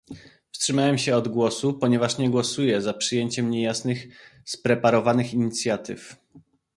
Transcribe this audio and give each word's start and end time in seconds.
Wstrzymałem 0.51 0.97
się 0.97 1.15
od 1.15 1.27
głosu, 1.27 1.73
ponieważ 1.77 2.17
nie 2.17 2.29
głosuję 2.29 2.81
za 2.81 2.93
przyjęciem 2.93 3.49
niejasnych, 3.49 4.07
"spreparowanych" 4.45 5.33
inicjatyw 5.33 6.15